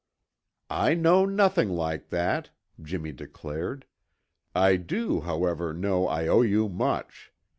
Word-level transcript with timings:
"I 0.71 0.95
know 0.95 1.25
nothing 1.27 1.69
like 1.69 2.09
that," 2.09 2.49
Jimmy 2.81 3.11
declared. 3.11 3.85
"I 4.55 4.75
do, 4.77 5.21
however, 5.21 5.73
know 5.75 6.07
I 6.07 6.27
owe 6.27 6.41
you 6.41 6.67
much. 6.69 7.31